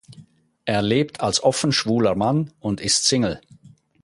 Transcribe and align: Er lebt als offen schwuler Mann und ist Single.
Er 0.65 0.81
lebt 0.81 1.21
als 1.21 1.43
offen 1.43 1.71
schwuler 1.71 2.15
Mann 2.15 2.51
und 2.59 2.81
ist 2.81 3.05
Single. 3.05 3.39